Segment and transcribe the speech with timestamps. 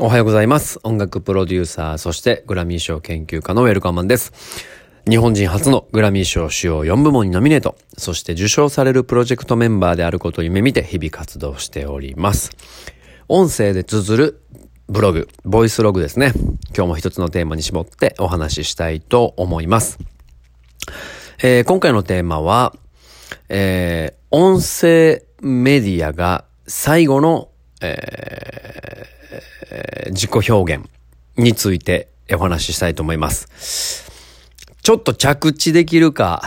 [0.00, 0.78] おはようございます。
[0.84, 4.32] 音楽プロデューサー、そしてグラミー賞研究家のウェルカーマンです。
[5.10, 12.52] 日本人初のグラミー賞主要4部門にノミネート、そして受賞されるプロジェクトメンバーであることを夢見て日々活動しております。
[13.26, 14.40] 音声で綴る
[14.86, 16.32] ブログ、ボイスログですね。
[16.76, 19.98] 今日も一つのテーマに絞ってお話ししたいと思います。
[21.42, 22.72] えー今回のテーマは、
[23.48, 27.47] えー音声メディアが最後の、
[27.82, 29.08] えー
[30.10, 30.88] 自己表現
[31.36, 34.10] についてお話ししたいと思います。
[34.82, 36.42] ちょっと着地できるか、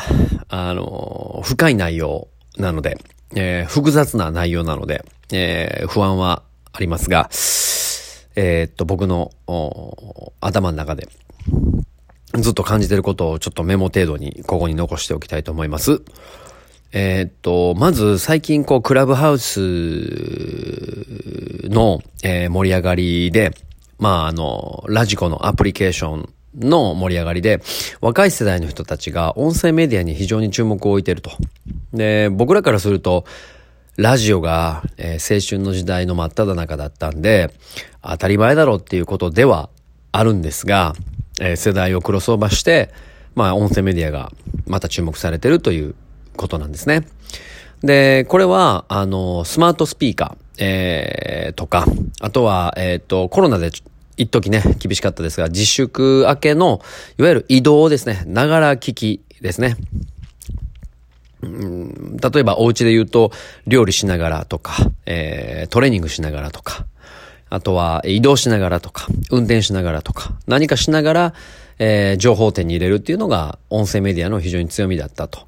[0.50, 2.98] あの、深い内容なので、
[3.36, 6.44] えー複雑な内容なので、えー不安は
[6.74, 7.30] ありますが、
[8.36, 9.32] えーっと、僕の
[10.40, 11.08] 頭の中で
[12.36, 16.02] ずっと感じてることをちょっとメモ程度にここに残しておきたいと思います。
[16.94, 19.59] えーっと、まず最近こう、クラブハウス
[21.70, 23.54] の、えー盛り上がりで、
[23.98, 26.29] まああの、ラジコのアプリケーション
[26.60, 27.62] の盛り上がりで、
[28.01, 31.32] 若い世代の人たちが音声メディアに非常に注目を置いてると。
[31.93, 33.23] で、僕らからすると、
[33.96, 37.54] ラジオが、えー青春の時代の真っ只中だったんで、
[38.04, 39.70] 当たり前だろうっていうことでは
[40.12, 40.94] あるんですが、
[41.40, 42.91] えー世代をクロスオーバーして、
[43.34, 44.34] まあ音声メディアが
[44.68, 45.96] また注目されてるという
[46.35, 47.05] ことなんですね。
[47.84, 51.85] で、これは、あの、スマートスピーカー、えーとか、
[52.20, 53.71] あとは、えっ、と、コロナで
[54.18, 56.82] 一時ね、厳しかったですが、自粛明けの、
[57.18, 59.77] いわゆる移動ですね、ながら聞きですね。
[61.41, 63.32] 例えばお家で言うと
[63.66, 66.85] 料理しながらとか、えートレーニングしながらとか、
[67.50, 71.34] あとは移動しながらとか、運転しながらとか、何かしながら、
[71.79, 75.47] えー情報点に入れるっていうのが音声メディアの非常に強みだったと。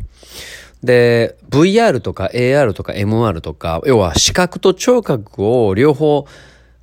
[0.84, 6.28] で、VR とか AR とか MR とか、要は視覚と聴覚を両方、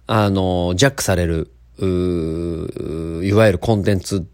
[0.06, 4.26] あの、ジャックされる、いわゆるコンテンツ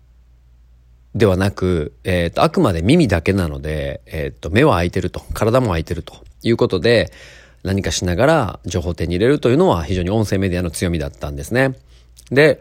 [1.15, 7.13] ではなく、えっ、と、あくまで耳だけなので、えっ、と、目は開いてると、体も開いてるということで、
[7.65, 11.75] 何かしながら情報を手に入れるというのは非常に音声メディアの強みだったんですね。
[12.31, 12.61] で、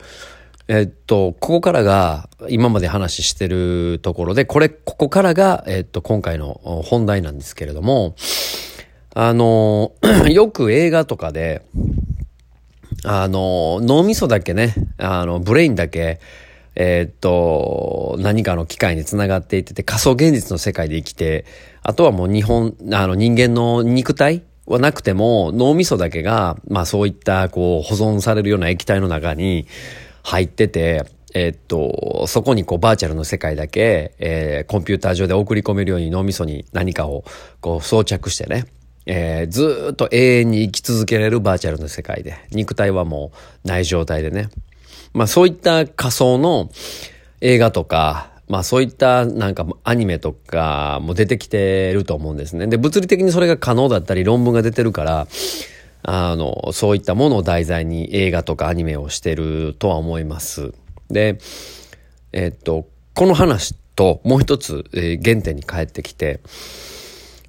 [0.67, 8.15] えっと、ここからが、今まで話してるところで、これ、ここからが、えっと、今回の本題なんですけれども、
[9.13, 9.93] あの、
[10.27, 11.61] よく映画とかで、
[13.03, 16.19] あの、脳みそだけね、あの、ブレインだけ、
[16.75, 21.45] えーっと、何かの機械につながっていってて、仮想現実の世界で生きて、
[21.83, 29.67] あとはもう日本、あの人間の肉体はなくても、脳みそだけが、まあそういったこう保存されるような液体の中に
[30.25, 31.05] 入ってて、
[31.35, 37.23] えっと、そこにこうバーチャルの世界だけ、えーコンピューター上で送り込めるように脳みそに何かを
[37.61, 38.65] こう装着してね、
[39.05, 43.31] えーずっと永遠に生き続けられるバーチャルの世界で、肉体はも
[43.63, 44.49] うない状態でね。
[45.13, 46.71] まあそういった仮想の
[47.41, 52.65] 映画とか、まあそういったなんかアニメとかも出てきてると思うんですね。
[52.65, 55.27] で、物理的にそれが可能だったり論文が出てるから、
[56.07, 60.71] あの、そういったものを題材に映画とかアニメをしてるとは思います。
[61.09, 61.39] で、
[62.31, 66.41] えっと、この話ともう一つ、えー原点に帰ってきて、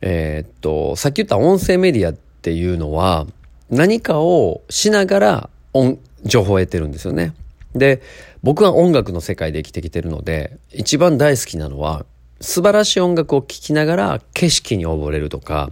[0.00, 3.26] えーっと、さっき言った音声メディアっていうのは、
[3.68, 7.34] 何かをしながら音、情報を得てるんですよね。
[7.74, 8.00] で、
[8.42, 12.06] 僕は音楽の世界で生きてきてるので、一番大好きなのは、
[12.40, 15.70] 素晴らしい音楽を聴きながら景色に溺れるとか、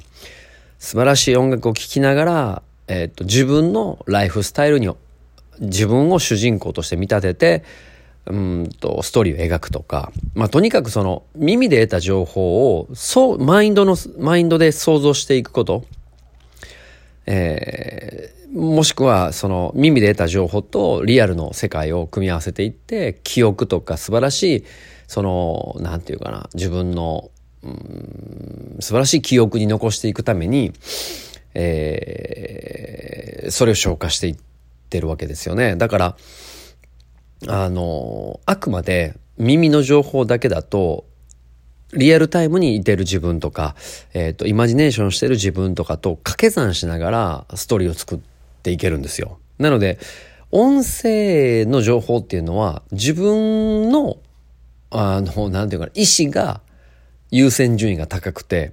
[0.78, 4.90] 素晴らしい音楽を聴きながら、えっと、自分のライフスタイルに、
[5.60, 7.64] 自分を主人公として見立てて、
[8.26, 15.84] うんと、ストーリーを描くとか、まあ、とにかくその、耳で得た情報を、そう、マインドの、マインドで想像していくこと、
[17.26, 24.64] えーもしくは、その、耳で得た情報とリアルの世界を組み合わせていって、記憶とか素晴らしい、
[25.08, 27.30] その、なんていうかな、自分の、
[27.64, 30.72] うん素晴らしい記憶に残していくために、
[31.54, 34.36] えーそれを消化していっ
[34.90, 35.76] てるわけですよね。
[35.76, 36.16] だから、
[37.48, 41.04] あの、あくまで耳の情報だけだと、
[41.92, 43.76] リアルタイムにいてる自分とか、
[44.14, 48.18] えっ、と、イマジネーションしてる自分とかと掛け算しながらストーリーを作っ
[48.62, 49.38] ていけるんですよ。
[49.58, 49.98] なので、
[50.50, 54.18] 音声の情報っていうのは自分の、
[54.90, 56.60] あの、なんていうかな、意思が
[57.30, 58.72] 優先順位が高くて、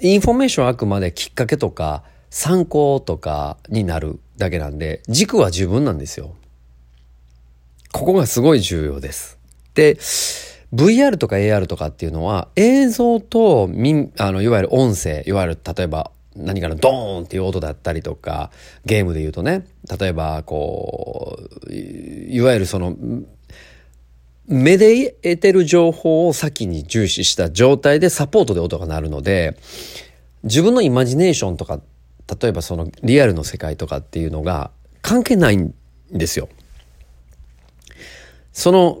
[0.00, 6.34] インフォメーションはあくまできっかけとか参考とかになるだけなんで、軸は自分なんですよ。
[7.92, 9.38] ここがすごい重要です。
[9.74, 9.96] で、
[10.74, 18.50] VR とか AR とかっていうのは映像とみあのいわゆる音声いわゆる例えば何かのドーンっていう音だったりとか、
[18.84, 19.66] ゲームで言うとね、
[19.98, 22.96] 例えば、こう、いわゆるその、
[24.52, 29.56] 目で得てる情報を先に重視した状態でサポートで音が鳴るので、
[30.42, 31.80] 自分のイマジネーションとか、
[32.40, 34.70] 例えばそのリアルの世界とかっていうのが
[35.00, 35.74] 関係ないん
[36.10, 36.50] ですよ。
[38.52, 38.98] その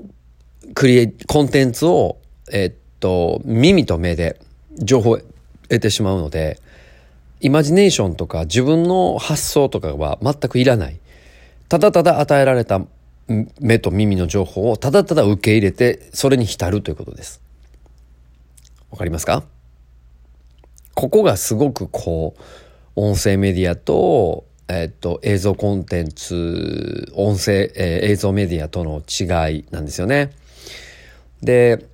[0.74, 2.16] クリエイ、コンテンツを、
[2.50, 4.40] えっと、耳と目で
[4.78, 5.18] 情報を
[5.68, 6.60] 得てしまうので、
[7.42, 10.98] イマジネーションとか自分の発想とかは全くいらない。
[11.68, 12.80] ただただ与えられた
[13.28, 17.40] 目と耳の情報をただただ受け入れて、それに浸るということです。
[18.90, 19.44] わかりますか？
[20.94, 22.42] ここがすごくこう、
[22.94, 30.32] 音声メディアと、えっと、映像コンテンツ、音声、えー、映像メディアとの違いなんですよね。
[31.42, 31.86] で、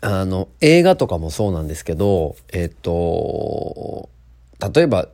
[0.00, 4.08] あの、映画とかもそうなんですけど、えっと、
[4.74, 5.08] 例えば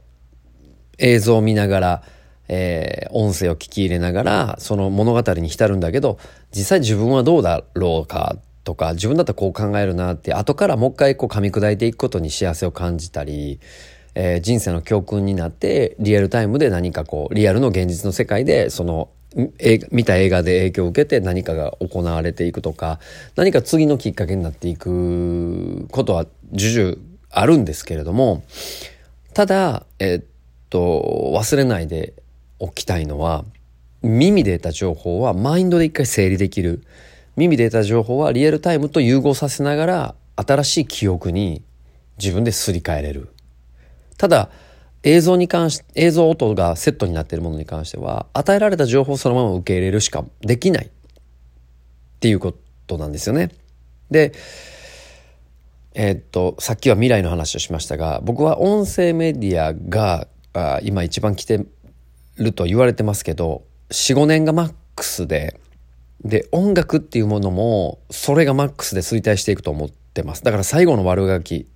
[0.99, 2.03] 映像を見ながら、
[2.49, 6.19] えー、音声を聞き入れながら、その物語に浸るんだけど、
[6.55, 13.61] 実際自分はどうだろうかとか、自分だったらこう考えるなって、後からもう一回こう噛み砕いていくことに幸せを感じたり、
[14.15, 19.09] えー、人生の教訓になって、リアルタイムで何かこう、リアルの現実の世界で、その、
[19.59, 23.01] え見た映画で影響を受けて何かが行われていくとか、
[23.35, 26.97] 何か次のきっかけになっていくことは重々
[27.31, 28.45] あるんですけれども、
[29.33, 30.25] ただ、えっ
[30.71, 32.15] と、忘れないで
[32.73, 33.45] きたいのは、
[34.03, 36.83] 耳で得た情報はマインドで一回整理できる。
[37.37, 41.63] 耳で得た情報はリアルタイムと融合させながら新しい記憶に
[42.19, 43.29] 自分ですり替えれる。
[44.19, 44.51] ただ、
[45.03, 50.91] 映像に関し、映像音がセットになっているものに関しては、与えられた情報をそのまま受け入れるしかできないっ
[52.21, 52.55] ていうこ
[52.87, 53.51] となんですよね。
[54.11, 54.33] で、
[55.95, 61.67] えー、っと、さっきは未来の話をしましたが、僕は音声メディアがあ今一番来て
[62.37, 65.61] ると言われてますけど、4、5年がマックスで、
[66.25, 70.43] で、音楽っていうものも、それがマックスで衰退していくと思ってます。
[70.43, 71.67] だから最後の悪ガキ、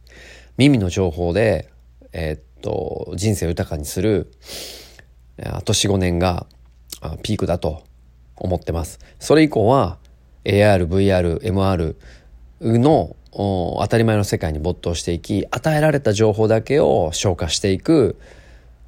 [0.57, 1.71] 耳の情報で、
[2.13, 4.33] えー、っと、人生を豊かにする、
[5.45, 6.47] あと4、5年が
[7.23, 7.85] ピークだと
[8.37, 8.99] 思ってます。
[9.19, 9.99] それ以降は
[10.45, 11.95] AR、VR、MR
[12.61, 18.17] の当たり前の世界に没頭していき、与えられた情報だけを消化していく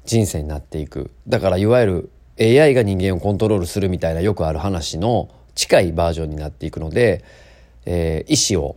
[0.05, 1.11] 人生になっていく。
[1.27, 2.09] だからいわゆる
[2.39, 7.23] AI が人間をコントロールするみたいなよくある話の近いバージョンになっていくので、
[7.85, 8.75] えー、意思を、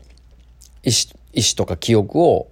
[0.82, 2.49] 意思、意思とか記憶を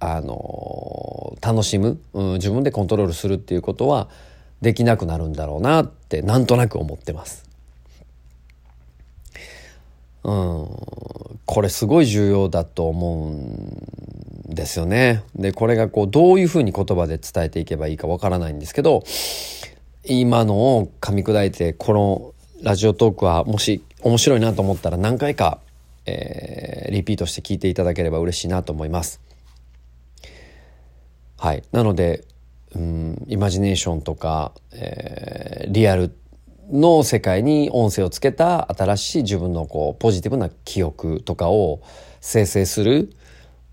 [0.00, 4.08] あの楽しむ、うん、自分でコントロールするっていうことは
[4.60, 7.44] できなくなるんだろうなってなんとなく思ってます。
[10.24, 10.68] うん、
[11.44, 13.85] これすごい重要だと思うん
[14.56, 15.22] ですよね。
[15.36, 19.04] で、これがこうどういうふうに言葉で伝えていけばいいかわからないんですけど、
[20.04, 25.60] 今のを噛み砕いてこのラジオトークはもし面白いなと思ったら何回か、
[26.06, 29.20] えー、リピートして聞いていただければ嬉しいなと思います。
[31.36, 31.62] はい。
[31.70, 32.24] なので、
[32.74, 36.16] うん、イマジネーションとか、えー、リアル
[36.70, 41.80] の世界に音声をつけた新しい自分のこうポジティブな記憶とかを
[42.20, 43.12] 生成する、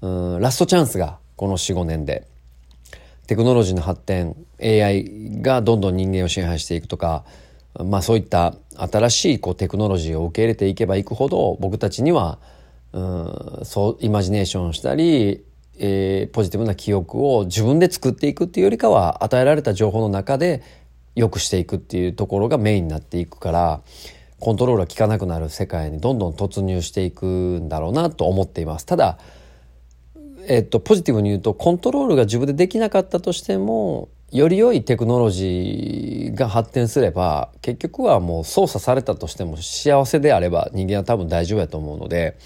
[0.04, 2.28] うん、ラストチャンスがこの4、5年で。
[3.26, 7.24] テクノロジーの発展、AI がどんどん人間を支配していくとか、
[7.86, 12.38] まあそういった新しいこうテクノロジーを受け入れていけばいくほど僕たちには、
[12.92, 15.44] うん、そうイマジネーションしたり
[15.78, 20.62] えー、ポジティブな記憶を自分で作っていくっていうよりかは与えられた情報の中で
[21.16, 23.82] 良くしていくっていうところがメインになっていくから
[24.40, 28.86] コントロールが効かなくなる世界にどんどん突入していくんだろうなと思っています。
[28.86, 29.18] ただ、
[30.48, 42.38] えっと、ポジティブに言うとコントロールが自分でできなかったとしてもより良いテクノロジーが発展すれば結局はもう操作されたとしても幸せであれば人間は多分大丈夫やと思うので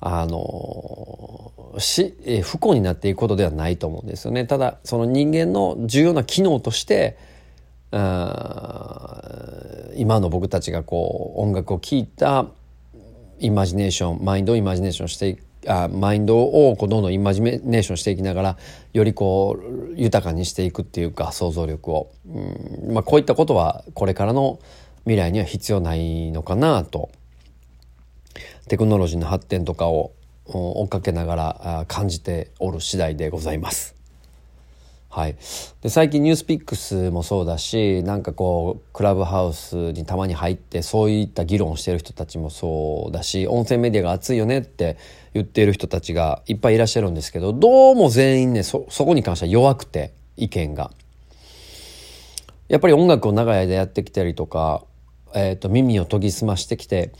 [0.00, 4.46] あのし、え不幸になっていくことではないと思うんですよね。
[4.46, 7.16] ただ、その人間の重要な機能として、
[7.92, 8.00] 今
[10.20, 12.46] の僕たちがこう音楽を聴いた
[13.38, 18.58] イマジネーションマインドをイマジネーションしてあマインドをこうどんどんイマジネーションしていきながら
[18.92, 22.94] よりこう豊かにしていくっていうか想像力を、うん。
[22.94, 24.58] まあ、こういったことはこれからの
[25.04, 27.10] 未来には必要ないのかなと。
[28.68, 30.12] テクノロジーの発展とかを
[30.46, 34.01] 追っかけながら感じておる次第でございます。
[35.14, 35.36] はい。
[35.82, 44.96] で、最近ニュースピックスもそうだし、なんかこう、クラブハウスにたまに入って、そういった議論をしてる人たちもそうだし、音声メディアが熱いよねって
[45.34, 50.90] 言ってる人たちがいっぱいいらっしゃるんですけど、どうも全員ね、そ、そこに関しては弱くて、意見が。
[52.68, 54.82] やっぱり音楽を長い間やってきたりとか、
[55.34, 57.12] えっ、ー、と、耳を研ぎ澄ましてきて、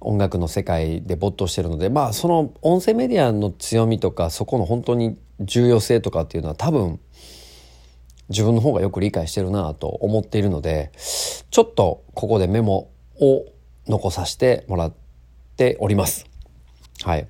[0.00, 7.00] 音楽の世界で没頭してるので、まあ、その音声メディアの強みとか、そこの本当に重要性とかっていうのは多分、
[8.28, 10.92] 自分の方がよく理解してるなと思っているので、
[11.50, 13.46] ちょっとここでメモを
[13.86, 14.92] 残させてもらっ
[15.56, 16.26] ております。
[17.02, 17.26] はい。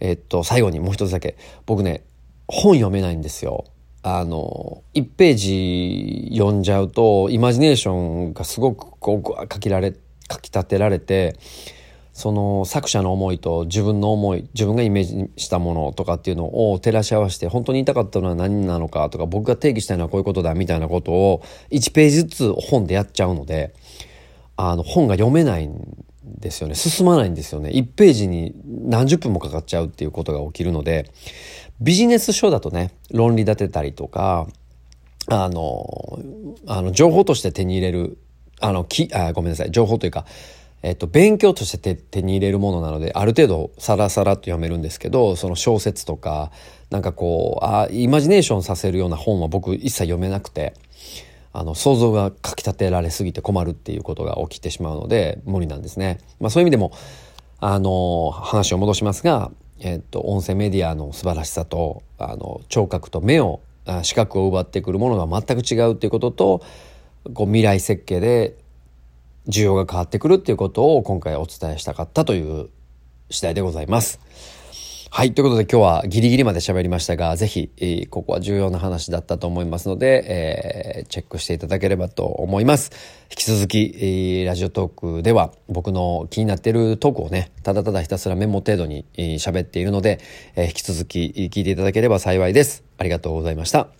[0.00, 1.36] えっと、最後にもう一つだけ。
[1.66, 2.04] 僕ね、
[2.46, 3.64] 本読めないんですよ。
[4.02, 9.94] あの、1ページ読んじゃうと、イマジネーションがすごくこう、書きられ、
[10.30, 11.36] 書き立てられて、
[12.18, 23.72] その作者の思いと自分の思い自分がイメージしたものとかっていうのを照らし合わせて本当に言いたかったのは何なのかとか僕が定義したいのはこういうことだみたいなことを1ページずつ本でやっちゃうので
[24.56, 26.74] あの本が読めないんですよね。
[26.74, 27.70] 進まないんですよね。
[27.70, 31.08] 1ページに何十分もかかっちゃうっていうことが起きるので
[31.80, 34.48] ビジネス書だとね論理立てたりとか
[35.28, 36.18] あの
[36.66, 38.18] あの情報として手に入れる
[38.58, 39.70] あのきあごめんなさい。
[39.70, 40.26] 情報というか
[40.82, 46.52] えっと、勉強として手に入れるものなので、ある程度サラサラと読めるんですけど、その小説とか、
[46.90, 50.74] なんかこう、あイマジネーションさせるような本は僕一切読めなくて、
[51.52, 56.18] あの、想像がかき立てられすぎて困るっていうことが起きてしまうので、無理なんですね。
[56.38, 56.92] まあそういう意味でも、
[57.58, 63.60] あの、話を戻しますが、えっと、音声メディアの素晴らしさと、あの、聴覚と目を、
[64.02, 66.62] 視覚を奪ってくるものが全く違うっていうことと、
[67.34, 68.56] こう未来設計で
[69.48, 72.68] 需要が変わってくるっていうことを今回お伝えしたかったという
[73.30, 74.20] 次第でございます。
[75.10, 75.32] はい。
[75.32, 82.92] ということで今日はギリギリまで喋りましたが、ぜひ、えー、ここは重要な話だったと思いますので、えー、チェックしていただければと思います。
[83.30, 90.20] 引き続き、えー、ラジオトークでは僕の気になっているトークをね、ただただひたすらメモ程度に喋、えー、っているので、
[90.56, 92.84] えー、引き続き聞いていただければ幸いです。
[92.98, 93.97] ありがとうございました。